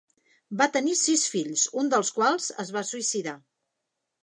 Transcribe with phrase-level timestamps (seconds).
[0.61, 3.39] Va tenir sis fills, un dels quals es va suïcidar.